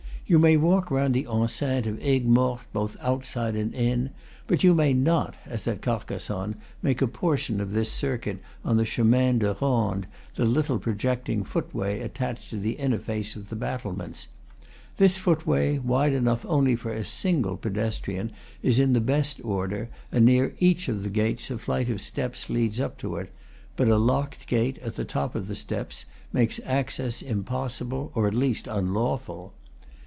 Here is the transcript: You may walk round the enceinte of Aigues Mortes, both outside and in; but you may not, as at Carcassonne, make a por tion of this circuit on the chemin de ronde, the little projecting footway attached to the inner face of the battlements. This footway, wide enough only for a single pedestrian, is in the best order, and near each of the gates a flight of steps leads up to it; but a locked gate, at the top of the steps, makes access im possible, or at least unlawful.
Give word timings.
You 0.27 0.39
may 0.39 0.55
walk 0.55 0.89
round 0.89 1.13
the 1.13 1.25
enceinte 1.27 1.85
of 1.87 1.99
Aigues 1.99 2.23
Mortes, 2.25 2.65
both 2.71 2.95
outside 3.01 3.53
and 3.57 3.75
in; 3.75 4.11
but 4.47 4.63
you 4.63 4.73
may 4.73 4.93
not, 4.93 5.35
as 5.45 5.67
at 5.67 5.81
Carcassonne, 5.81 6.55
make 6.81 7.01
a 7.01 7.07
por 7.07 7.35
tion 7.35 7.59
of 7.59 7.73
this 7.73 7.91
circuit 7.91 8.39
on 8.63 8.77
the 8.77 8.85
chemin 8.85 9.39
de 9.39 9.53
ronde, 9.59 10.07
the 10.35 10.45
little 10.45 10.79
projecting 10.79 11.43
footway 11.43 11.99
attached 11.99 12.49
to 12.51 12.57
the 12.57 12.75
inner 12.79 12.97
face 12.99 13.35
of 13.35 13.49
the 13.49 13.57
battlements. 13.57 14.29
This 14.95 15.17
footway, 15.17 15.79
wide 15.79 16.13
enough 16.13 16.45
only 16.45 16.77
for 16.77 16.93
a 16.93 17.03
single 17.03 17.57
pedestrian, 17.57 18.31
is 18.63 18.79
in 18.79 18.93
the 18.93 19.01
best 19.01 19.43
order, 19.43 19.89
and 20.13 20.23
near 20.23 20.55
each 20.59 20.87
of 20.87 21.03
the 21.03 21.09
gates 21.09 21.51
a 21.51 21.57
flight 21.57 21.89
of 21.89 21.99
steps 21.99 22.49
leads 22.49 22.79
up 22.79 22.97
to 22.99 23.17
it; 23.17 23.33
but 23.75 23.89
a 23.89 23.97
locked 23.97 24.47
gate, 24.47 24.77
at 24.77 24.95
the 24.95 25.03
top 25.03 25.35
of 25.35 25.49
the 25.49 25.57
steps, 25.57 26.05
makes 26.31 26.61
access 26.63 27.21
im 27.21 27.43
possible, 27.43 28.13
or 28.15 28.29
at 28.29 28.33
least 28.33 28.65
unlawful. 28.67 29.51